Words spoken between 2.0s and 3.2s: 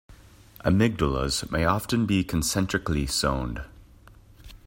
be concentrically